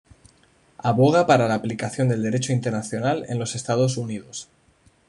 Aboga 0.79 1.27
para 1.27 1.47
la 1.47 1.53
aplicación 1.53 2.09
del 2.09 2.23
derecho 2.23 2.53
internacional 2.53 3.23
en 3.29 3.37
los 3.37 3.53
Estados 3.53 3.97
Unidos. 3.97 4.47